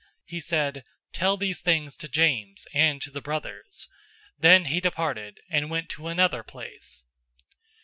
He 0.25 0.41
said, 0.41 0.83
"Tell 1.13 1.37
these 1.37 1.61
things 1.61 1.95
to 1.97 2.07
James, 2.07 2.65
and 2.73 2.99
to 3.03 3.11
the 3.11 3.21
brothers." 3.21 3.87
Then 4.35 4.65
he 4.65 4.79
departed, 4.79 5.41
and 5.47 5.69
went 5.69 5.89
to 5.89 6.07
another 6.07 6.41
place. 6.41 7.03